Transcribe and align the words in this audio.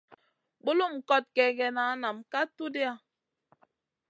Bulum 0.63 0.93
kot 1.09 1.25
kègèna 1.35 1.83
nam 2.01 2.17
ka 2.31 2.41
tudha. 2.55 2.91